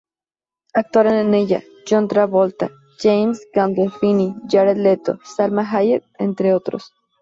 Actuaron 0.73 1.13
en 1.13 1.35
ella 1.35 1.63
John 1.87 2.07
Travolta, 2.07 2.71
James 3.03 3.47
Gandolfini, 3.53 4.33
Jared 4.49 4.77
Leto, 4.77 5.19
Salma 5.23 5.61
Hayek, 5.61 6.03
entre 6.17 6.55
otros. 6.55 6.91